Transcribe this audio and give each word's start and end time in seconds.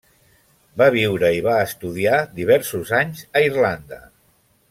Va 0.81 0.87
viure 0.95 1.29
i 1.39 1.43
va 1.49 1.57
estudiar 1.65 2.15
diversos 2.41 2.95
anys 3.03 3.23
a 3.41 3.47
Irlanda. 3.51 4.01